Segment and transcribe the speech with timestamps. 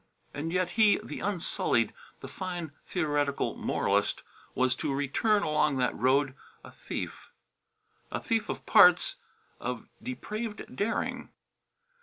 [0.33, 4.23] And yet he, the unsullied, the fine theoretical moralist,
[4.55, 7.29] was to return along that road a thief.
[8.11, 9.17] A thief of parts,
[9.59, 11.29] of depraved daring.